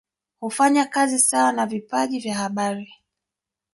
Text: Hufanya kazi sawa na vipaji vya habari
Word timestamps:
Hufanya 0.41 0.85
kazi 0.85 1.19
sawa 1.19 1.51
na 1.51 1.65
vipaji 1.65 2.19
vya 2.19 2.35
habari 2.35 2.93